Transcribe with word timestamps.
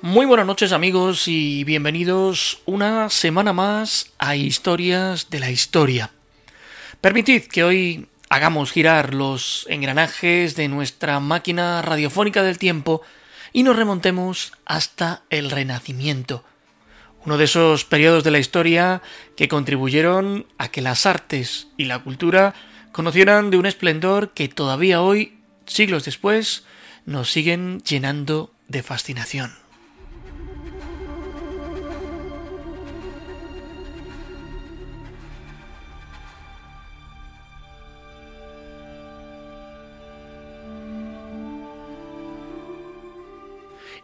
Muy 0.00 0.26
buenas 0.26 0.46
noches 0.46 0.70
amigos 0.70 1.26
y 1.26 1.64
bienvenidos 1.64 2.62
una 2.66 3.10
semana 3.10 3.52
más 3.52 4.12
a 4.18 4.36
Historias 4.36 5.28
de 5.28 5.40
la 5.40 5.50
Historia. 5.50 6.12
Permitid 7.00 7.48
que 7.48 7.64
hoy 7.64 8.06
hagamos 8.30 8.70
girar 8.70 9.12
los 9.12 9.66
engranajes 9.68 10.54
de 10.54 10.68
nuestra 10.68 11.18
máquina 11.18 11.82
radiofónica 11.82 12.44
del 12.44 12.58
tiempo 12.58 13.02
y 13.52 13.64
nos 13.64 13.74
remontemos 13.74 14.52
hasta 14.66 15.24
el 15.30 15.50
Renacimiento, 15.50 16.44
uno 17.26 17.36
de 17.36 17.46
esos 17.46 17.84
periodos 17.84 18.22
de 18.22 18.30
la 18.30 18.38
historia 18.38 19.02
que 19.36 19.48
contribuyeron 19.48 20.46
a 20.58 20.68
que 20.68 20.80
las 20.80 21.06
artes 21.06 21.66
y 21.76 21.86
la 21.86 21.98
cultura 22.04 22.54
conocieran 22.92 23.50
de 23.50 23.56
un 23.56 23.66
esplendor 23.66 24.30
que 24.30 24.48
todavía 24.48 25.02
hoy, 25.02 25.40
siglos 25.66 26.04
después, 26.04 26.64
nos 27.04 27.32
siguen 27.32 27.82
llenando 27.82 28.54
de 28.68 28.84
fascinación. 28.84 29.67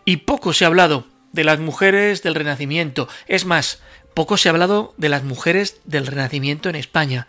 Y 0.04 0.18
poco 0.18 0.52
se 0.52 0.64
ha 0.64 0.68
hablado 0.68 1.06
de 1.32 1.44
las 1.44 1.58
mujeres 1.58 2.22
del 2.22 2.34
Renacimiento. 2.34 3.08
Es 3.26 3.44
más, 3.44 3.82
poco 4.14 4.36
se 4.36 4.48
ha 4.48 4.52
hablado 4.52 4.94
de 4.96 5.08
las 5.08 5.24
mujeres 5.24 5.80
del 5.84 6.06
Renacimiento 6.06 6.68
en 6.68 6.76
España. 6.76 7.26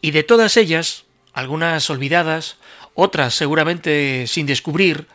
Y 0.00 0.12
de 0.12 0.22
todas 0.22 0.56
ellas, 0.56 1.04
algunas 1.32 1.88
olvidadas, 1.90 2.56
otras 2.94 3.34
seguramente 3.34 4.26
sin 4.26 4.46
descubrir, 4.46 5.08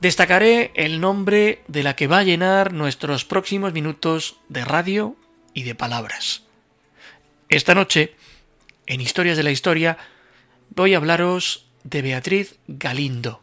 destacaré 0.00 0.72
el 0.74 1.00
nombre 1.00 1.62
de 1.66 1.82
la 1.82 1.96
que 1.96 2.06
va 2.06 2.18
a 2.18 2.24
llenar 2.24 2.72
nuestros 2.72 3.24
próximos 3.24 3.72
minutos 3.72 4.36
de 4.48 4.64
radio 4.64 5.16
y 5.54 5.62
de 5.62 5.74
palabras. 5.74 6.42
Esta 7.48 7.74
noche, 7.74 8.14
en 8.86 9.00
Historias 9.00 9.36
de 9.36 9.42
la 9.42 9.50
Historia, 9.50 9.96
voy 10.70 10.94
a 10.94 10.98
hablaros 10.98 11.66
de 11.84 12.02
Beatriz 12.02 12.56
Galindo, 12.66 13.40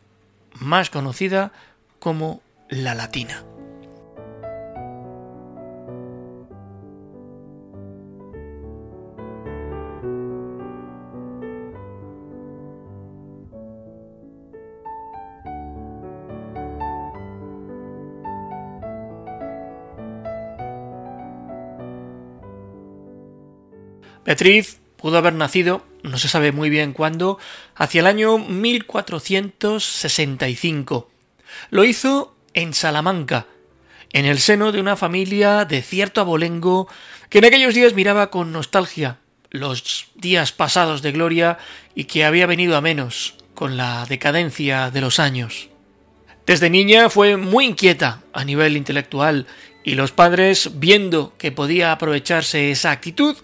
más 0.53 0.89
conocida 0.89 1.51
como 1.99 2.41
la 2.71 2.95
latina. 2.95 3.43
Beatriz 24.23 24.79
pudo 24.95 25.17
haber 25.17 25.33
nacido, 25.33 25.83
no 26.03 26.17
se 26.17 26.29
sabe 26.29 26.53
muy 26.53 26.69
bien 26.69 26.93
cuándo, 26.93 27.37
hacia 27.75 27.99
el 27.99 28.07
año 28.07 28.37
1465. 28.37 31.09
Lo 31.69 31.83
hizo 31.83 32.33
en 32.53 32.73
Salamanca, 32.73 33.47
en 34.13 34.25
el 34.25 34.39
seno 34.39 34.71
de 34.71 34.79
una 34.79 34.95
familia 34.95 35.65
de 35.65 35.81
cierto 35.81 36.21
abolengo 36.21 36.87
que 37.29 37.39
en 37.39 37.45
aquellos 37.45 37.73
días 37.73 37.93
miraba 37.93 38.29
con 38.29 38.51
nostalgia 38.51 39.17
los 39.51 40.07
días 40.15 40.51
pasados 40.51 41.01
de 41.01 41.11
gloria 41.11 41.57
y 41.93 42.05
que 42.05 42.25
había 42.25 42.45
venido 42.45 42.75
a 42.77 42.81
menos 42.81 43.35
con 43.53 43.77
la 43.77 44.05
decadencia 44.05 44.89
de 44.89 45.01
los 45.01 45.19
años. 45.19 45.69
Desde 46.45 46.69
niña 46.69 47.09
fue 47.09 47.37
muy 47.37 47.65
inquieta 47.65 48.21
a 48.33 48.43
nivel 48.43 48.75
intelectual 48.75 49.45
y 49.83 49.95
los 49.95 50.11
padres, 50.11 50.71
viendo 50.75 51.33
que 51.37 51.51
podía 51.51 51.91
aprovecharse 51.91 52.71
esa 52.71 52.91
actitud, 52.91 53.35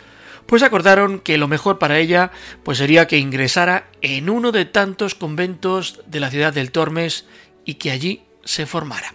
pues 0.46 0.64
acordaron 0.64 1.20
que 1.20 1.38
lo 1.38 1.48
mejor 1.48 1.78
para 1.78 2.00
ella 2.00 2.32
pues 2.64 2.78
sería 2.78 3.08
que 3.08 3.18
ingresara 3.18 3.90
en 4.02 4.30
uno 4.30 4.52
de 4.52 4.66
tantos 4.66 5.14
conventos 5.14 6.02
de 6.08 6.20
la 6.22 6.32
ciudad 6.32 6.54
del 6.54 6.72
Tormes 6.72 7.26
y 7.66 7.76
que 7.76 7.92
allí 7.92 8.22
se 8.48 8.66
formara. 8.66 9.14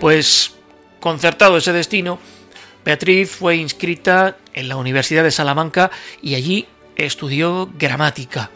Pues, 0.00 0.54
concertado 1.00 1.56
ese 1.56 1.72
destino, 1.72 2.18
Beatriz 2.84 3.30
fue 3.30 3.56
inscrita 3.56 4.36
en 4.54 4.68
la 4.68 4.76
Universidad 4.76 5.24
de 5.24 5.32
Salamanca 5.32 5.90
y 6.22 6.36
allí 6.36 6.66
estudió 6.94 7.68
gramática. 7.76 8.50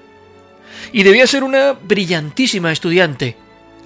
Y 0.93 1.03
debía 1.03 1.27
ser 1.27 1.43
una 1.43 1.73
brillantísima 1.73 2.71
estudiante. 2.71 3.37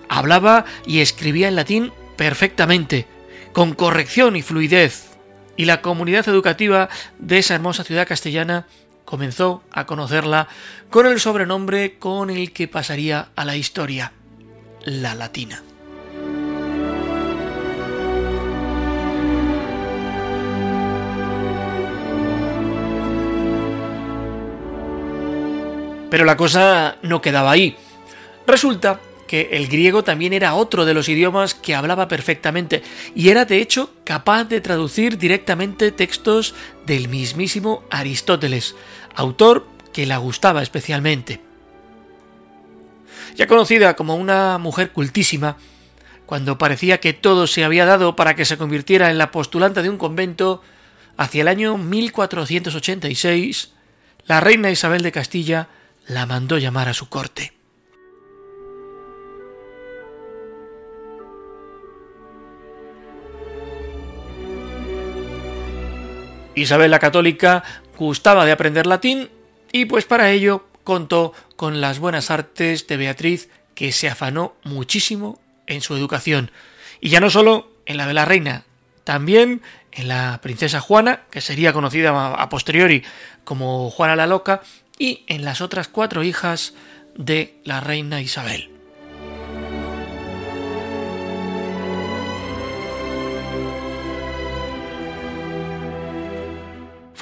Hablaba 0.08 0.66
y 0.86 1.00
escribía 1.00 1.48
en 1.48 1.56
latín 1.56 1.92
perfectamente, 2.16 3.06
con 3.52 3.72
corrección 3.72 4.36
y 4.36 4.42
fluidez, 4.42 5.13
y 5.56 5.64
la 5.64 5.80
comunidad 5.80 6.28
educativa 6.28 6.88
de 7.18 7.38
esa 7.38 7.54
hermosa 7.54 7.84
ciudad 7.84 8.06
castellana 8.06 8.66
comenzó 9.04 9.62
a 9.70 9.86
conocerla 9.86 10.48
con 10.90 11.06
el 11.06 11.20
sobrenombre 11.20 11.98
con 11.98 12.30
el 12.30 12.52
que 12.52 12.68
pasaría 12.68 13.28
a 13.36 13.44
la 13.44 13.56
historia, 13.56 14.12
la 14.84 15.14
latina. 15.14 15.62
Pero 26.10 26.24
la 26.24 26.36
cosa 26.36 26.96
no 27.02 27.20
quedaba 27.20 27.50
ahí. 27.50 27.76
Resulta 28.46 29.00
que 29.26 29.50
el 29.52 29.68
griego 29.68 30.04
también 30.04 30.32
era 30.32 30.54
otro 30.54 30.84
de 30.84 30.94
los 30.94 31.08
idiomas 31.08 31.54
que 31.54 31.74
hablaba 31.74 32.08
perfectamente 32.08 32.82
y 33.14 33.28
era 33.30 33.44
de 33.44 33.58
hecho 33.60 33.92
capaz 34.04 34.44
de 34.44 34.60
traducir 34.60 35.18
directamente 35.18 35.92
textos 35.92 36.54
del 36.86 37.08
mismísimo 37.08 37.84
Aristóteles, 37.90 38.74
autor 39.14 39.66
que 39.92 40.06
la 40.06 40.18
gustaba 40.18 40.62
especialmente. 40.62 41.40
Ya 43.36 43.46
conocida 43.46 43.96
como 43.96 44.16
una 44.16 44.58
mujer 44.58 44.92
cultísima, 44.92 45.56
cuando 46.26 46.58
parecía 46.58 47.00
que 47.00 47.12
todo 47.12 47.46
se 47.46 47.64
había 47.64 47.84
dado 47.84 48.16
para 48.16 48.34
que 48.34 48.44
se 48.44 48.56
convirtiera 48.56 49.10
en 49.10 49.18
la 49.18 49.30
postulante 49.30 49.82
de 49.82 49.90
un 49.90 49.98
convento, 49.98 50.62
hacia 51.16 51.42
el 51.42 51.48
año 51.48 51.76
1486, 51.76 53.72
la 54.26 54.40
reina 54.40 54.70
Isabel 54.70 55.02
de 55.02 55.12
Castilla 55.12 55.68
la 56.06 56.26
mandó 56.26 56.58
llamar 56.58 56.88
a 56.88 56.94
su 56.94 57.08
corte. 57.08 57.52
Isabel 66.54 66.90
la 66.90 66.98
Católica 66.98 67.64
gustaba 67.96 68.44
de 68.44 68.52
aprender 68.52 68.86
latín 68.86 69.30
y 69.72 69.86
pues 69.86 70.04
para 70.04 70.30
ello 70.30 70.66
contó 70.84 71.32
con 71.56 71.80
las 71.80 71.98
buenas 71.98 72.30
artes 72.30 72.86
de 72.86 72.96
Beatriz 72.96 73.48
que 73.74 73.92
se 73.92 74.08
afanó 74.08 74.54
muchísimo 74.62 75.40
en 75.66 75.80
su 75.80 75.96
educación. 75.96 76.50
Y 77.00 77.08
ya 77.08 77.20
no 77.20 77.30
solo 77.30 77.70
en 77.86 77.96
la 77.96 78.06
de 78.06 78.14
la 78.14 78.24
reina, 78.24 78.64
también 79.02 79.62
en 79.92 80.08
la 80.08 80.40
princesa 80.42 80.80
Juana, 80.80 81.22
que 81.30 81.40
sería 81.40 81.72
conocida 81.72 82.34
a 82.34 82.48
posteriori 82.48 83.02
como 83.44 83.90
Juana 83.90 84.16
la 84.16 84.26
Loca, 84.26 84.62
y 84.98 85.24
en 85.26 85.44
las 85.44 85.60
otras 85.60 85.88
cuatro 85.88 86.22
hijas 86.22 86.74
de 87.16 87.58
la 87.64 87.80
reina 87.80 88.20
Isabel. 88.20 88.73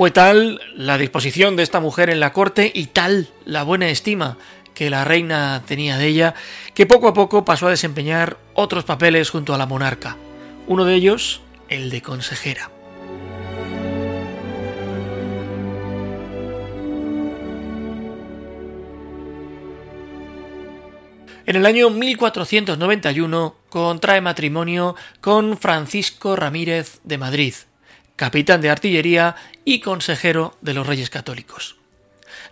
Fue 0.02 0.10
tal 0.10 0.60
la 0.74 0.98
disposición 0.98 1.54
de 1.54 1.62
esta 1.62 1.78
mujer 1.78 2.10
en 2.10 2.18
la 2.18 2.32
corte 2.32 2.72
y 2.74 2.86
tal 2.86 3.28
la 3.44 3.62
buena 3.62 3.88
estima 3.88 4.36
que 4.74 4.90
la 4.90 5.04
reina 5.04 5.62
tenía 5.64 5.96
de 5.96 6.08
ella, 6.08 6.34
que 6.74 6.86
poco 6.86 7.06
a 7.06 7.14
poco 7.14 7.44
pasó 7.44 7.68
a 7.68 7.70
desempeñar 7.70 8.36
otros 8.52 8.82
papeles 8.82 9.30
junto 9.30 9.54
a 9.54 9.58
la 9.58 9.66
monarca. 9.66 10.16
Uno 10.66 10.84
de 10.84 10.96
ellos, 10.96 11.40
el 11.68 11.88
de 11.90 12.02
consejera. 12.02 12.72
En 21.46 21.54
el 21.54 21.64
año 21.64 21.90
1491 21.90 23.54
contrae 23.68 24.20
matrimonio 24.20 24.96
con 25.20 25.56
Francisco 25.56 26.34
Ramírez 26.34 26.98
de 27.04 27.18
Madrid, 27.18 27.54
capitán 28.16 28.60
de 28.60 28.70
artillería 28.70 29.36
y 29.64 29.80
consejero 29.80 30.56
de 30.60 30.74
los 30.74 30.86
Reyes 30.86 31.10
Católicos. 31.10 31.76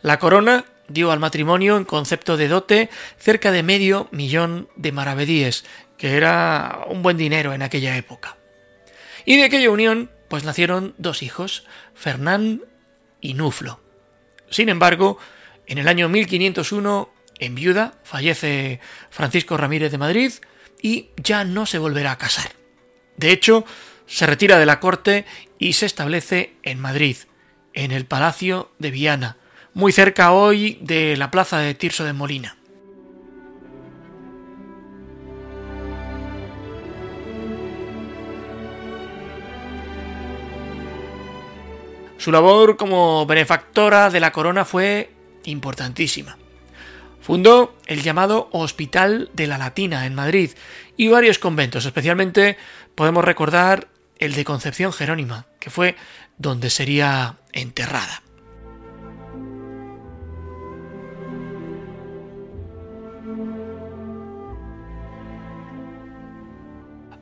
La 0.02 0.18
corona 0.18 0.64
dio 0.88 1.12
al 1.12 1.20
matrimonio 1.20 1.76
en 1.76 1.84
concepto 1.84 2.36
de 2.36 2.48
dote 2.48 2.90
cerca 3.18 3.52
de 3.52 3.62
medio 3.62 4.08
millón 4.10 4.68
de 4.76 4.92
maravedíes, 4.92 5.64
que 5.96 6.16
era 6.16 6.84
un 6.88 7.02
buen 7.02 7.16
dinero 7.16 7.52
en 7.52 7.62
aquella 7.62 7.96
época. 7.96 8.36
Y 9.24 9.36
de 9.36 9.44
aquella 9.44 9.70
unión, 9.70 10.10
pues 10.28 10.44
nacieron 10.44 10.94
dos 10.98 11.22
hijos, 11.22 11.64
Fernán 11.94 12.62
y 13.20 13.34
Nuflo. 13.34 13.80
Sin 14.48 14.68
embargo, 14.68 15.18
en 15.66 15.78
el 15.78 15.88
año 15.88 16.08
1501, 16.08 17.12
en 17.38 17.54
viuda, 17.54 17.94
fallece 18.02 18.80
Francisco 19.10 19.56
Ramírez 19.56 19.92
de 19.92 19.98
Madrid 19.98 20.32
y 20.82 21.10
ya 21.16 21.44
no 21.44 21.66
se 21.66 21.78
volverá 21.78 22.12
a 22.12 22.18
casar. 22.18 22.52
De 23.16 23.30
hecho, 23.30 23.64
se 24.06 24.26
retira 24.26 24.58
de 24.58 24.66
la 24.66 24.80
corte 24.80 25.26
y 25.60 25.74
se 25.74 25.86
establece 25.86 26.54
en 26.62 26.80
Madrid, 26.80 27.16
en 27.74 27.92
el 27.92 28.06
Palacio 28.06 28.72
de 28.78 28.90
Viana, 28.90 29.36
muy 29.74 29.92
cerca 29.92 30.32
hoy 30.32 30.78
de 30.80 31.16
la 31.16 31.30
plaza 31.30 31.58
de 31.58 31.74
Tirso 31.74 32.04
de 32.04 32.14
Molina. 32.14 32.56
Su 42.16 42.32
labor 42.32 42.76
como 42.76 43.24
benefactora 43.26 44.10
de 44.10 44.20
la 44.20 44.32
corona 44.32 44.64
fue 44.64 45.10
importantísima. 45.44 46.36
Fundó 47.20 47.76
el 47.86 48.02
llamado 48.02 48.48
Hospital 48.52 49.30
de 49.34 49.46
la 49.46 49.58
Latina 49.58 50.06
en 50.06 50.14
Madrid 50.14 50.50
y 50.96 51.08
varios 51.08 51.38
conventos, 51.38 51.84
especialmente 51.84 52.56
podemos 52.94 53.24
recordar 53.24 53.88
el 54.20 54.34
de 54.34 54.44
Concepción 54.44 54.92
Jerónima, 54.92 55.46
que 55.58 55.70
fue 55.70 55.96
donde 56.38 56.70
sería 56.70 57.38
enterrada. 57.52 58.22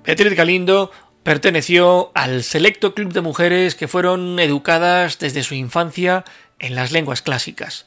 Beatriz 0.05 0.35
Galindo 0.35 0.91
perteneció 1.23 2.11
al 2.15 2.43
selecto 2.43 2.95
club 2.95 3.13
de 3.13 3.21
mujeres 3.21 3.75
que 3.75 3.89
fueron 3.89 4.39
educadas 4.41 5.19
desde 5.19 5.43
su 5.43 5.55
infancia 5.55 6.25
en 6.59 6.75
las 6.75 6.93
lenguas 6.93 7.21
clásicas. 7.21 7.87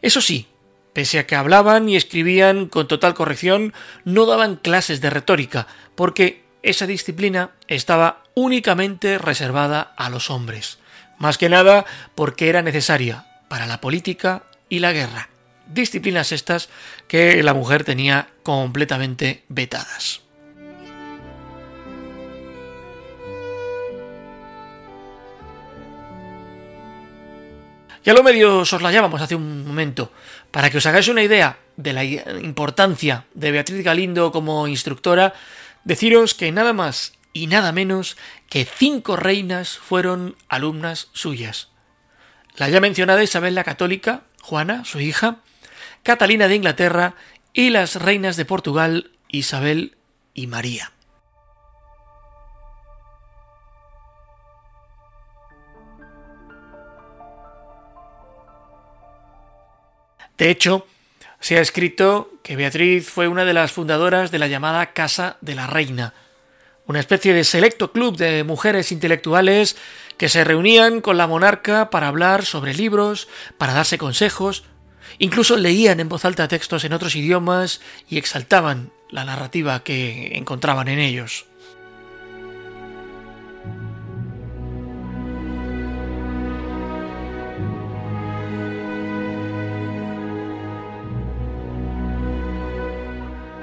Eso 0.00 0.20
sí, 0.22 0.48
pese 0.94 1.18
a 1.18 1.26
que 1.26 1.36
hablaban 1.36 1.88
y 1.88 1.96
escribían 1.96 2.66
con 2.66 2.88
total 2.88 3.12
corrección, 3.12 3.74
no 4.04 4.24
daban 4.24 4.56
clases 4.56 5.00
de 5.02 5.10
retórica, 5.10 5.66
porque 5.94 6.47
esa 6.62 6.86
disciplina 6.86 7.50
estaba 7.66 8.22
únicamente 8.34 9.18
reservada 9.18 9.92
a 9.96 10.10
los 10.10 10.30
hombres, 10.30 10.78
más 11.18 11.38
que 11.38 11.48
nada 11.48 11.84
porque 12.14 12.48
era 12.48 12.62
necesaria 12.62 13.26
para 13.48 13.66
la 13.66 13.80
política 13.80 14.42
y 14.68 14.80
la 14.80 14.92
guerra, 14.92 15.28
disciplinas 15.66 16.32
estas 16.32 16.68
que 17.06 17.42
la 17.42 17.54
mujer 17.54 17.84
tenía 17.84 18.28
completamente 18.42 19.44
vetadas. 19.48 20.22
Ya 28.04 28.14
lo 28.14 28.22
medio 28.22 28.64
soslayábamos 28.64 29.20
hace 29.20 29.34
un 29.34 29.66
momento. 29.66 30.10
Para 30.50 30.70
que 30.70 30.78
os 30.78 30.86
hagáis 30.86 31.08
una 31.08 31.22
idea 31.22 31.58
de 31.76 31.92
la 31.92 32.04
importancia 32.04 33.26
de 33.34 33.50
Beatriz 33.50 33.84
Galindo 33.84 34.32
como 34.32 34.66
instructora, 34.66 35.34
deciros 35.88 36.34
que 36.34 36.52
nada 36.52 36.74
más 36.74 37.14
y 37.32 37.46
nada 37.46 37.72
menos 37.72 38.18
que 38.50 38.66
cinco 38.66 39.16
reinas 39.16 39.78
fueron 39.78 40.36
alumnas 40.46 41.08
suyas. 41.14 41.70
La 42.56 42.68
ya 42.68 42.78
mencionada 42.78 43.22
Isabel 43.22 43.54
la 43.54 43.64
Católica, 43.64 44.24
Juana, 44.42 44.84
su 44.84 45.00
hija, 45.00 45.38
Catalina 46.02 46.46
de 46.46 46.56
Inglaterra 46.56 47.14
y 47.54 47.70
las 47.70 47.94
reinas 47.94 48.36
de 48.36 48.44
Portugal, 48.44 49.12
Isabel 49.28 49.96
y 50.34 50.46
María. 50.46 50.92
De 60.36 60.50
hecho, 60.50 60.86
se 61.40 61.58
ha 61.58 61.60
escrito 61.60 62.32
que 62.42 62.56
Beatriz 62.56 63.08
fue 63.08 63.28
una 63.28 63.44
de 63.44 63.54
las 63.54 63.72
fundadoras 63.72 64.30
de 64.30 64.38
la 64.38 64.48
llamada 64.48 64.92
Casa 64.92 65.36
de 65.40 65.54
la 65.54 65.66
Reina, 65.66 66.14
una 66.86 67.00
especie 67.00 67.34
de 67.34 67.44
selecto 67.44 67.92
club 67.92 68.16
de 68.16 68.44
mujeres 68.44 68.92
intelectuales 68.92 69.76
que 70.16 70.28
se 70.28 70.42
reunían 70.44 71.00
con 71.00 71.16
la 71.16 71.26
monarca 71.26 71.90
para 71.90 72.08
hablar 72.08 72.44
sobre 72.44 72.74
libros, 72.74 73.28
para 73.56 73.74
darse 73.74 73.98
consejos, 73.98 74.64
incluso 75.18 75.56
leían 75.56 76.00
en 76.00 76.08
voz 76.08 76.24
alta 76.24 76.48
textos 76.48 76.84
en 76.84 76.92
otros 76.92 77.14
idiomas 77.14 77.80
y 78.08 78.18
exaltaban 78.18 78.90
la 79.10 79.24
narrativa 79.24 79.84
que 79.84 80.36
encontraban 80.36 80.88
en 80.88 80.98
ellos. 80.98 81.47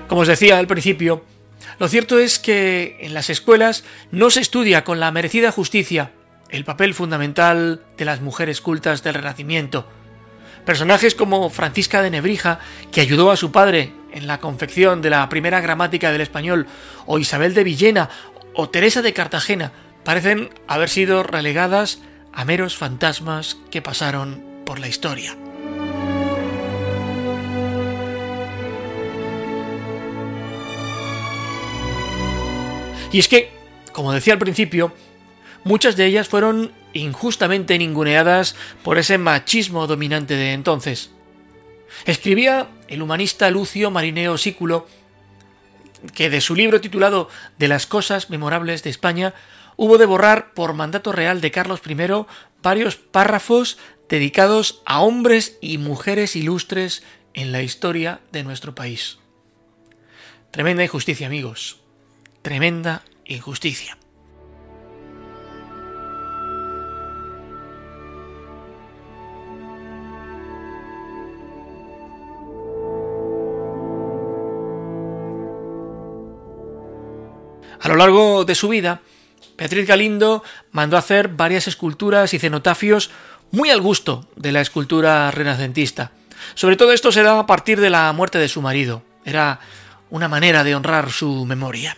Como 0.08 0.22
os 0.22 0.28
decía 0.28 0.60
al 0.60 0.68
principio, 0.68 1.24
lo 1.80 1.88
cierto 1.88 2.20
es 2.20 2.40
que 2.40 2.98
en 3.02 3.14
las 3.14 3.30
escuelas 3.30 3.84
no 4.12 4.30
se 4.30 4.42
estudia 4.42 4.84
con 4.84 5.00
la 5.00 5.12
merecida 5.12 5.52
justicia 5.52 6.12
el 6.50 6.64
papel 6.64 6.94
fundamental 6.94 7.82
de 7.98 8.06
las 8.06 8.22
mujeres 8.22 8.62
cultas 8.62 9.04
del 9.04 9.16
Renacimiento. 9.16 9.88
Personajes 10.64 11.16
como 11.16 11.50
Francisca 11.50 12.02
de 12.02 12.12
Nebrija, 12.12 12.60
que 12.92 13.02
ayudó 13.02 13.32
a 13.32 13.38
su 13.38 13.52
padre 13.52 13.94
en 14.12 14.28
la 14.28 14.40
confección 14.40 15.02
de 15.02 15.10
la 15.10 15.28
primera 15.28 15.60
gramática 15.60 16.12
del 16.12 16.22
español, 16.22 16.68
o 17.06 17.20
Isabel 17.20 17.54
de 17.54 17.64
Villena, 17.64 18.10
o 18.54 18.70
Teresa 18.70 19.02
de 19.02 19.14
Cartagena, 19.14 19.74
parecen 20.04 20.50
haber 20.68 20.90
sido 20.90 21.24
relegadas 21.24 22.00
a 22.32 22.46
meros 22.46 22.78
fantasmas 22.78 23.58
que 23.70 23.82
pasaron 23.82 24.44
por 24.66 24.80
la 24.80 24.88
historia. 24.88 25.36
Y 33.16 33.20
es 33.20 33.30
que, 33.30 33.50
como 33.94 34.12
decía 34.12 34.34
al 34.34 34.40
principio, 34.40 34.94
muchas 35.64 35.96
de 35.96 36.06
ellas 36.06 36.28
fueron 36.28 36.74
injustamente 36.92 37.78
ninguneadas 37.78 38.58
por 38.84 38.98
ese 38.98 39.18
machismo 39.18 39.88
dominante 39.88 40.36
de 40.36 40.52
entonces. 40.52 41.12
Escribía 42.06 42.68
el 42.90 43.02
humanista 43.02 43.50
Lucio 43.52 43.90
Marineo 43.90 44.38
Sículo 44.38 44.86
que 46.14 46.30
de 46.30 46.42
su 46.42 46.56
libro 46.56 46.82
titulado 46.82 47.30
De 47.58 47.70
las 47.70 47.88
cosas 47.88 48.30
memorables 48.30 48.84
de 48.84 48.90
España 48.90 49.34
hubo 49.78 49.98
de 49.98 50.08
borrar 50.08 50.54
por 50.54 50.74
mandato 50.74 51.14
real 51.14 51.40
de 51.40 51.52
Carlos 51.52 51.80
I 51.88 51.96
varios 52.62 52.98
párrafos 52.98 53.78
dedicados 54.10 54.82
a 54.86 55.00
hombres 55.00 55.58
y 55.62 55.78
mujeres 55.78 56.36
ilustres 56.36 57.02
en 57.34 57.54
la 57.54 57.62
historia 57.64 58.20
de 58.34 58.44
nuestro 58.44 58.76
país. 58.76 59.20
Tremenda 60.52 60.84
injusticia, 60.84 61.28
amigos 61.28 61.78
tremenda 62.46 63.02
injusticia. 63.26 63.98
A 77.82 77.88
lo 77.88 77.96
largo 77.96 78.46
de 78.46 78.54
su 78.54 78.70
vida, 78.70 79.02
Beatriz 79.58 79.88
Galindo 79.88 80.44
mandó 80.70 80.98
hacer 80.98 81.30
varias 81.30 81.68
esculturas 81.68 82.36
y 82.36 82.38
cenotafios 82.38 83.10
muy 83.50 83.72
al 83.72 83.82
gusto 83.82 84.30
de 84.36 84.52
la 84.52 84.62
escultura 84.62 85.32
renacentista. 85.32 86.12
Sobre 86.54 86.76
todo 86.76 86.92
esto 86.92 87.12
se 87.12 87.24
da 87.24 87.40
a 87.40 87.48
partir 87.48 87.82
de 87.82 87.90
la 87.90 88.14
muerte 88.14 88.38
de 88.38 88.50
su 88.50 88.62
marido. 88.62 89.02
Era 89.26 89.60
una 90.12 90.28
manera 90.28 90.64
de 90.64 90.76
honrar 90.76 91.10
su 91.10 91.44
memoria. 91.48 91.98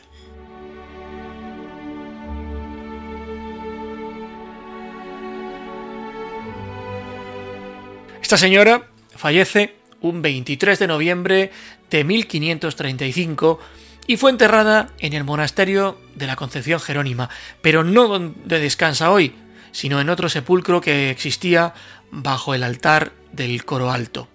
Esta 8.28 8.36
señora 8.36 8.90
fallece 9.16 9.76
un 10.02 10.22
23 10.22 10.78
de 10.80 10.88
noviembre 10.88 11.50
de 11.90 12.04
1535 12.04 13.58
y 14.06 14.18
fue 14.18 14.32
enterrada 14.32 14.90
en 15.00 15.14
el 15.14 15.24
monasterio 15.24 15.98
de 16.14 16.28
la 16.28 16.36
Concepción 16.36 16.82
Jerónima, 16.82 17.30
pero 17.62 17.86
no 17.86 18.10
donde 18.10 18.60
descansa 18.60 19.12
hoy, 19.12 19.34
sino 19.72 20.02
en 20.02 20.10
otro 20.10 20.28
sepulcro 20.28 20.82
que 20.82 21.10
existía 21.10 21.74
bajo 22.12 22.54
el 22.54 22.64
altar 22.64 23.14
del 23.32 23.64
coro 23.64 23.92
alto. 23.92 24.28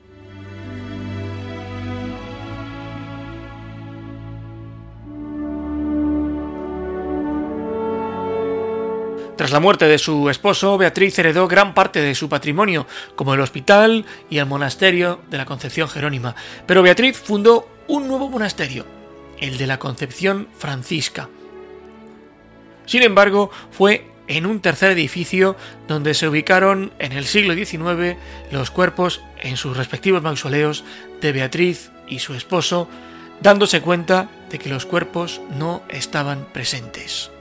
Tras 9.37 9.51
la 9.51 9.61
muerte 9.61 9.87
de 9.87 9.99
su 9.99 10.29
esposo, 10.29 10.77
Beatriz 10.77 11.19
heredó 11.19 11.49
gran 11.49 11.73
parte 11.73 12.01
de 12.01 12.15
su 12.15 12.29
patrimonio, 12.29 12.87
como 13.17 13.33
el 13.33 13.41
hospital 13.41 14.05
y 14.29 14.39
el 14.39 14.47
monasterio 14.47 15.21
de 15.31 15.39
la 15.39 15.47
Concepción 15.47 15.89
Jerónima. 15.89 16.37
Pero 16.67 16.83
Beatriz 16.83 17.17
fundó 17.19 17.69
un 17.89 18.09
nuevo 18.09 18.29
monasterio, 18.29 18.87
el 19.39 19.57
de 19.57 19.67
la 19.67 19.79
Concepción 19.79 20.49
Francisca. 20.57 21.29
Sin 22.85 23.03
embargo, 23.03 23.51
fue 23.71 24.07
en 24.29 24.47
un 24.47 24.61
tercer 24.61 24.93
edificio 24.93 25.57
donde 25.89 26.15
se 26.15 26.29
ubicaron 26.29 26.93
en 26.99 27.13
el 27.13 27.25
siglo 27.25 27.55
XIX 27.55 28.17
los 28.51 28.71
cuerpos 28.71 29.23
en 29.41 29.57
sus 29.57 29.77
respectivos 29.77 30.23
mausoleos 30.23 30.85
de 31.21 31.33
Beatriz 31.33 31.91
y 32.07 32.19
su 32.19 32.35
esposo, 32.35 32.89
dándose 33.41 33.81
cuenta 33.81 34.29
de 34.51 34.59
que 34.59 34.69
los 34.69 34.87
cuerpos 34.87 35.41
no 35.57 35.83
estaban 35.89 36.47
presentes. 36.53 37.32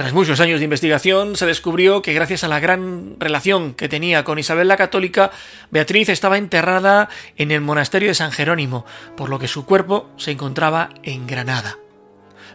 Tras 0.00 0.14
muchos 0.14 0.40
años 0.40 0.60
de 0.60 0.64
investigación, 0.64 1.36
se 1.36 1.44
descubrió 1.44 2.00
que 2.00 2.14
gracias 2.14 2.42
a 2.42 2.48
la 2.48 2.58
gran 2.58 3.16
relación 3.18 3.74
que 3.74 3.86
tenía 3.86 4.24
con 4.24 4.38
Isabel 4.38 4.66
la 4.66 4.78
Católica, 4.78 5.30
Beatriz 5.70 6.08
estaba 6.08 6.38
enterrada 6.38 7.10
en 7.36 7.50
el 7.50 7.60
monasterio 7.60 8.08
de 8.08 8.14
San 8.14 8.32
Jerónimo, 8.32 8.86
por 9.14 9.28
lo 9.28 9.38
que 9.38 9.46
su 9.46 9.66
cuerpo 9.66 10.08
se 10.16 10.30
encontraba 10.30 10.88
en 11.02 11.26
Granada. 11.26 11.76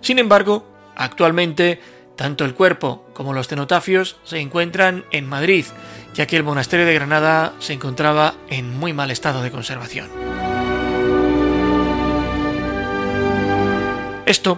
Sin 0.02 0.18
embargo, 0.18 0.66
actualmente, 0.96 1.80
tanto 2.16 2.46
el 2.46 2.56
cuerpo 2.56 3.06
como 3.14 3.32
los 3.32 3.48
cenotafios 3.48 4.18
se 4.24 4.40
encuentran 4.40 5.06
en 5.12 5.30
Madrid, 5.30 5.66
ya 6.16 6.26
que 6.26 6.38
el 6.38 6.44
monasterio 6.44 6.88
de 6.88 6.96
Granada 6.96 7.54
se 7.60 7.74
encontraba 7.74 8.34
en 8.50 8.76
muy 8.76 8.92
mal 8.92 9.12
estado 9.12 9.44
de 9.44 9.52
conservación. 9.52 10.10
Esto 14.26 14.58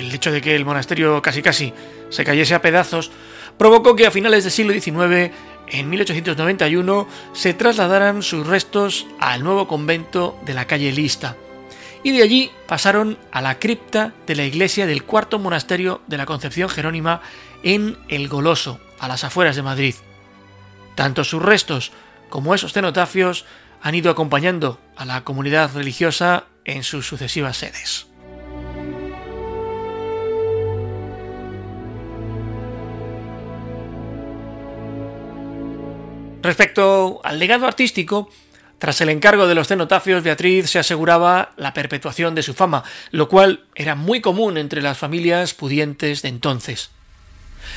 el 0.00 0.14
hecho 0.14 0.32
de 0.32 0.40
que 0.40 0.56
el 0.56 0.64
monasterio 0.64 1.20
casi 1.22 1.42
casi 1.42 1.72
se 2.08 2.24
cayese 2.24 2.54
a 2.54 2.62
pedazos 2.62 3.10
provocó 3.58 3.94
que 3.94 4.06
a 4.06 4.10
finales 4.10 4.44
del 4.44 4.52
siglo 4.52 4.72
XIX, 4.72 5.32
en 5.68 5.90
1891, 5.90 7.06
se 7.32 7.54
trasladaran 7.54 8.22
sus 8.22 8.46
restos 8.46 9.06
al 9.20 9.44
nuevo 9.44 9.68
convento 9.68 10.38
de 10.44 10.54
la 10.54 10.66
calle 10.66 10.92
Lista, 10.92 11.36
y 12.02 12.12
de 12.12 12.22
allí 12.22 12.50
pasaron 12.66 13.18
a 13.30 13.42
la 13.42 13.58
cripta 13.58 14.14
de 14.26 14.34
la 14.34 14.44
iglesia 14.44 14.86
del 14.86 15.04
cuarto 15.04 15.38
monasterio 15.38 16.00
de 16.06 16.16
la 16.16 16.26
Concepción 16.26 16.68
Jerónima 16.68 17.20
en 17.62 17.98
El 18.08 18.28
Goloso, 18.28 18.80
a 18.98 19.08
las 19.08 19.24
afueras 19.24 19.56
de 19.56 19.62
Madrid. 19.62 19.94
Tanto 20.94 21.24
sus 21.24 21.42
restos 21.42 21.92
como 22.30 22.54
esos 22.54 22.72
cenotafios 22.72 23.44
han 23.82 23.94
ido 23.94 24.10
acompañando 24.10 24.80
a 24.96 25.04
la 25.04 25.24
comunidad 25.24 25.74
religiosa 25.74 26.44
en 26.64 26.82
sus 26.82 27.06
sucesivas 27.06 27.56
sedes. 27.56 28.09
Respecto 36.42 37.20
al 37.22 37.38
legado 37.38 37.66
artístico, 37.66 38.30
tras 38.78 39.00
el 39.02 39.10
encargo 39.10 39.46
de 39.46 39.54
los 39.54 39.68
cenotafios, 39.68 40.22
Beatriz 40.22 40.70
se 40.70 40.78
aseguraba 40.78 41.52
la 41.58 41.74
perpetuación 41.74 42.34
de 42.34 42.42
su 42.42 42.54
fama, 42.54 42.82
lo 43.10 43.28
cual 43.28 43.64
era 43.74 43.94
muy 43.94 44.22
común 44.22 44.56
entre 44.56 44.80
las 44.80 44.96
familias 44.96 45.52
pudientes 45.52 46.22
de 46.22 46.30
entonces. 46.30 46.90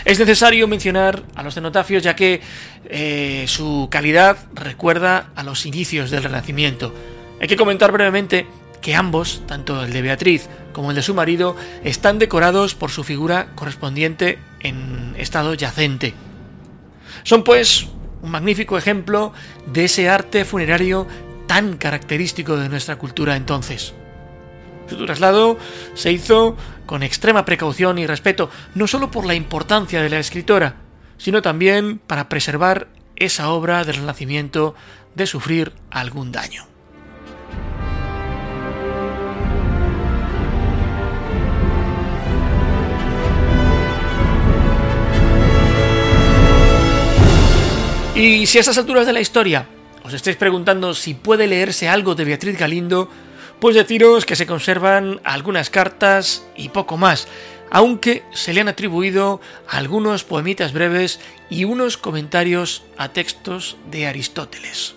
Es 0.05 0.17
necesario 0.17 0.65
mencionar 0.67 1.23
a 1.35 1.43
los 1.43 1.55
cenotafios 1.55 2.03
ya 2.03 2.15
que 2.15 2.41
eh, 2.85 3.43
su 3.47 3.89
calidad 3.91 4.37
recuerda 4.53 5.29
a 5.35 5.43
los 5.43 5.65
inicios 5.65 6.09
del 6.09 6.23
Renacimiento. 6.23 6.93
Hay 7.41 7.49
que 7.49 7.57
comentar 7.57 7.91
brevemente 7.91 8.47
que 8.81 8.95
ambos, 8.95 9.43
tanto 9.45 9.83
el 9.83 9.91
de 9.91 10.01
Beatriz 10.01 10.47
como 10.71 10.91
el 10.91 10.95
de 10.95 11.03
su 11.03 11.13
marido, 11.13 11.57
están 11.83 12.17
decorados 12.17 12.75
por 12.75 12.91
su 12.91 13.03
figura 13.03 13.47
correspondiente 13.55 14.39
en 14.61 15.15
estado 15.17 15.53
yacente. 15.53 16.13
Son 17.23 17.43
pues 17.43 17.87
un 18.23 18.31
magnífico 18.31 18.77
ejemplo 18.77 19.33
de 19.67 19.85
ese 19.85 20.09
arte 20.09 20.45
funerario 20.45 21.07
tan 21.45 21.77
característico 21.77 22.57
de 22.57 22.69
nuestra 22.69 22.95
cultura 22.95 23.35
entonces. 23.35 23.93
Su 24.89 25.05
traslado 25.05 25.57
se 25.93 26.11
hizo 26.11 26.57
con 26.85 27.03
extrema 27.03 27.45
precaución 27.45 27.99
y 27.99 28.07
respeto, 28.07 28.49
no 28.75 28.87
solo 28.87 29.11
por 29.11 29.25
la 29.25 29.35
importancia 29.35 30.01
de 30.01 30.09
la 30.09 30.19
escritora, 30.19 30.77
sino 31.17 31.41
también 31.41 31.99
para 31.99 32.29
preservar 32.29 32.87
esa 33.15 33.49
obra 33.49 33.83
del 33.83 33.97
Renacimiento 33.97 34.73
de 35.15 35.27
sufrir 35.27 35.73
algún 35.91 36.31
daño. 36.31 36.72
Y 48.43 48.47
si 48.47 48.57
a 48.57 48.59
estas 48.59 48.77
alturas 48.77 49.07
de 49.07 49.13
la 49.13 49.21
historia 49.21 49.69
os 50.03 50.13
estáis 50.13 50.35
preguntando 50.35 50.93
si 50.93 51.13
puede 51.13 51.47
leerse 51.47 51.87
algo 51.87 52.13
de 52.13 52.25
Beatriz 52.25 52.59
Galindo, 52.59 53.07
pues 53.61 53.73
deciros 53.73 54.25
que 54.25 54.35
se 54.35 54.45
conservan 54.45 55.21
algunas 55.23 55.69
cartas 55.69 56.45
y 56.57 56.67
poco 56.67 56.97
más, 56.97 57.29
aunque 57.71 58.23
se 58.33 58.51
le 58.53 58.59
han 58.59 58.67
atribuido 58.67 59.39
algunos 59.69 60.25
poemitas 60.25 60.73
breves 60.73 61.21
y 61.49 61.63
unos 61.63 61.95
comentarios 61.95 62.83
a 62.97 63.13
textos 63.13 63.77
de 63.89 64.07
Aristóteles. 64.07 64.95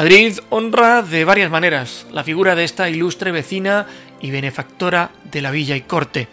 Madrid 0.00 0.38
honra 0.48 1.02
de 1.02 1.26
varias 1.26 1.50
maneras 1.50 2.06
la 2.10 2.24
figura 2.24 2.54
de 2.54 2.64
esta 2.64 2.88
ilustre 2.88 3.32
vecina 3.32 3.86
y 4.22 4.30
benefactora 4.30 5.10
de 5.30 5.42
la 5.42 5.50
villa 5.50 5.76
y 5.76 5.82
corte, 5.82 6.26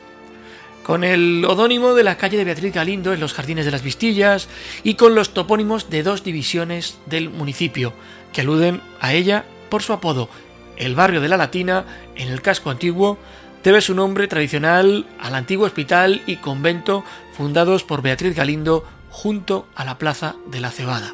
con 0.84 1.04
el 1.04 1.44
odónimo 1.44 1.94
de 1.94 2.06
la 2.06 2.16
calle 2.16 2.38
de 2.38 2.46
Beatriz 2.46 2.74
Galindo 2.74 3.12
en 3.12 3.20
los 3.20 3.34
Jardines 3.34 3.66
de 3.66 3.72
las 3.72 3.84
Vistillas 3.84 4.48
y 4.86 4.94
con 4.94 5.16
los 5.16 5.34
topónimos 5.34 5.90
de 5.90 6.02
dos 6.02 6.24
divisiones 6.24 6.98
del 7.08 7.30
municipio, 7.30 7.92
que 8.32 8.40
aluden 8.40 8.80
a 9.02 9.14
ella 9.14 9.44
por 9.68 9.84
su 9.84 9.92
apodo. 9.92 10.30
El 10.78 10.96
barrio 10.96 11.20
de 11.20 11.28
la 11.28 11.36
Latina, 11.36 11.84
en 12.16 12.30
el 12.30 12.42
casco 12.42 12.70
antiguo, 12.70 13.18
debe 13.66 13.82
su 13.82 13.94
nombre 13.94 14.30
tradicional 14.30 15.06
al 15.20 15.36
antiguo 15.36 15.66
hospital 15.66 16.22
y 16.26 16.38
convento 16.38 17.04
fundados 17.34 17.84
por 17.84 18.02
Beatriz 18.02 18.34
Galindo 18.34 18.86
junto 19.10 19.68
a 19.76 19.84
la 19.84 19.98
Plaza 19.98 20.36
de 20.50 20.62
la 20.62 20.72
Cebada. 20.72 21.14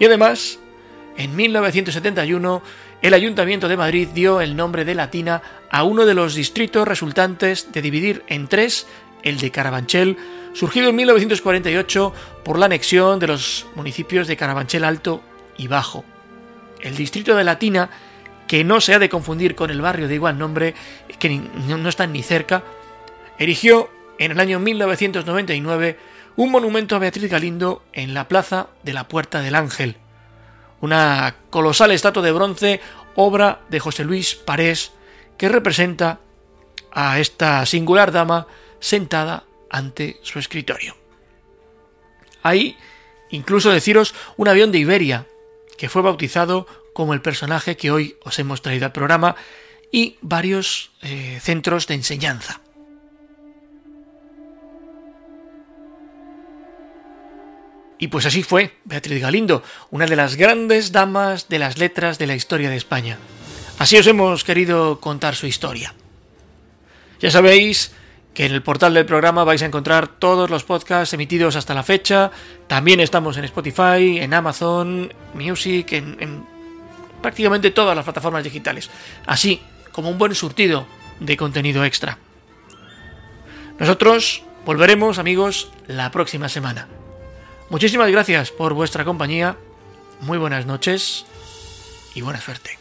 Y 0.00 0.06
además, 0.06 0.58
en 1.16 1.36
1971, 1.36 2.62
el 3.02 3.14
Ayuntamiento 3.14 3.68
de 3.68 3.76
Madrid 3.76 4.08
dio 4.14 4.40
el 4.40 4.56
nombre 4.56 4.84
de 4.84 4.94
Latina 4.94 5.42
a 5.70 5.84
uno 5.84 6.06
de 6.06 6.14
los 6.14 6.34
distritos 6.34 6.86
resultantes 6.86 7.72
de 7.72 7.82
dividir 7.82 8.22
en 8.28 8.48
tres 8.48 8.86
el 9.22 9.38
de 9.38 9.50
Carabanchel, 9.50 10.16
surgido 10.52 10.90
en 10.90 10.96
1948 10.96 12.12
por 12.44 12.58
la 12.58 12.66
anexión 12.66 13.18
de 13.18 13.26
los 13.28 13.66
municipios 13.74 14.26
de 14.26 14.36
Carabanchel 14.36 14.84
Alto 14.84 15.22
y 15.56 15.68
Bajo. 15.68 16.04
El 16.80 16.96
distrito 16.96 17.36
de 17.36 17.44
Latina, 17.44 17.90
que 18.48 18.64
no 18.64 18.80
se 18.80 18.94
ha 18.94 18.98
de 18.98 19.08
confundir 19.08 19.54
con 19.54 19.70
el 19.70 19.80
barrio 19.80 20.08
de 20.08 20.14
igual 20.14 20.38
nombre, 20.38 20.74
que 21.18 21.28
no 21.38 21.88
están 21.88 22.12
ni 22.12 22.22
cerca, 22.22 22.64
erigió 23.38 23.90
en 24.18 24.32
el 24.32 24.40
año 24.40 24.58
1999 24.58 25.98
un 26.36 26.50
monumento 26.50 26.96
a 26.96 26.98
Beatriz 26.98 27.30
Galindo 27.30 27.82
en 27.92 28.14
la 28.14 28.28
plaza 28.28 28.68
de 28.82 28.92
la 28.92 29.08
Puerta 29.08 29.40
del 29.40 29.54
Ángel, 29.54 29.96
una 30.82 31.36
colosal 31.48 31.92
estatua 31.92 32.22
de 32.22 32.32
bronce, 32.32 32.80
obra 33.14 33.62
de 33.70 33.80
José 33.80 34.04
Luis 34.04 34.34
Parés, 34.34 34.92
que 35.38 35.48
representa 35.48 36.20
a 36.90 37.18
esta 37.18 37.64
singular 37.64 38.12
dama 38.12 38.46
sentada 38.80 39.44
ante 39.70 40.18
su 40.22 40.38
escritorio. 40.38 40.96
Hay 42.42 42.76
incluso 43.30 43.70
deciros 43.70 44.14
un 44.36 44.48
avión 44.48 44.72
de 44.72 44.78
Iberia, 44.78 45.26
que 45.78 45.88
fue 45.88 46.02
bautizado 46.02 46.66
como 46.92 47.14
el 47.14 47.22
personaje 47.22 47.76
que 47.76 47.90
hoy 47.90 48.16
os 48.24 48.38
hemos 48.38 48.60
traído 48.60 48.84
al 48.86 48.92
programa, 48.92 49.36
y 49.92 50.16
varios 50.20 50.90
eh, 51.02 51.38
centros 51.40 51.86
de 51.86 51.94
enseñanza. 51.94 52.61
Y 58.02 58.08
pues 58.08 58.26
así 58.26 58.42
fue 58.42 58.74
Beatriz 58.84 59.22
Galindo, 59.22 59.62
una 59.92 60.06
de 60.06 60.16
las 60.16 60.34
grandes 60.34 60.90
damas 60.90 61.48
de 61.48 61.60
las 61.60 61.78
letras 61.78 62.18
de 62.18 62.26
la 62.26 62.34
historia 62.34 62.68
de 62.68 62.74
España. 62.74 63.16
Así 63.78 63.96
os 63.96 64.08
hemos 64.08 64.42
querido 64.42 64.98
contar 64.98 65.36
su 65.36 65.46
historia. 65.46 65.94
Ya 67.20 67.30
sabéis 67.30 67.92
que 68.34 68.44
en 68.44 68.54
el 68.54 68.62
portal 68.64 68.94
del 68.94 69.06
programa 69.06 69.44
vais 69.44 69.62
a 69.62 69.66
encontrar 69.66 70.08
todos 70.08 70.50
los 70.50 70.64
podcasts 70.64 71.14
emitidos 71.14 71.54
hasta 71.54 71.74
la 71.74 71.84
fecha. 71.84 72.32
También 72.66 72.98
estamos 72.98 73.36
en 73.36 73.44
Spotify, 73.44 74.18
en 74.18 74.34
Amazon 74.34 75.14
Music, 75.34 75.92
en, 75.92 76.16
en 76.18 76.44
prácticamente 77.22 77.70
todas 77.70 77.94
las 77.94 78.04
plataformas 78.04 78.42
digitales. 78.42 78.90
Así 79.26 79.62
como 79.92 80.10
un 80.10 80.18
buen 80.18 80.34
surtido 80.34 80.88
de 81.20 81.36
contenido 81.36 81.84
extra. 81.84 82.18
Nosotros 83.78 84.42
volveremos, 84.66 85.20
amigos, 85.20 85.70
la 85.86 86.10
próxima 86.10 86.48
semana. 86.48 86.88
Muchísimas 87.72 88.10
gracias 88.10 88.50
por 88.50 88.74
vuestra 88.74 89.02
compañía, 89.02 89.56
muy 90.20 90.36
buenas 90.36 90.66
noches 90.66 91.24
y 92.14 92.20
buena 92.20 92.38
suerte. 92.38 92.78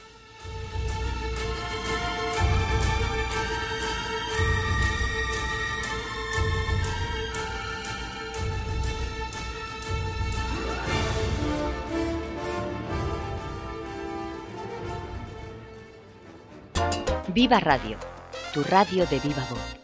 Viva 17.30 17.62
Radio, 17.62 17.98
tu 18.54 18.62
radio 18.66 19.06
de 19.06 19.20
viva 19.22 19.48
voz. 19.50 19.81